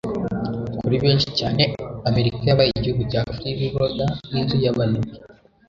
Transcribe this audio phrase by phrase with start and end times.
[0.79, 1.63] Kuri benshi cyane
[2.09, 5.15] Amerika yabaye Igihugu cya Freeloader n'inzu y'Abanebwe